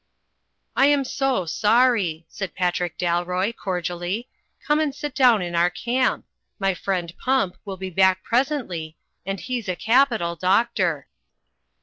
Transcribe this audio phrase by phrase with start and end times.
[0.75, 4.27] "I am so sorry," said Patrick Dalroy, cordially,
[4.67, 6.25] ''come and sit down in our camp.
[6.57, 11.05] My friend Pump will be back presently, and he's a capital doctor."